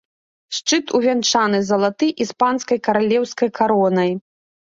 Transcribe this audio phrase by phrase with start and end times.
[0.59, 4.11] Шчыт увянчаны залаты іспанскай каралеўскай каронай.